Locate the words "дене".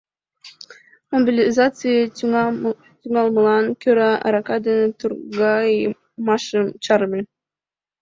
4.65-4.87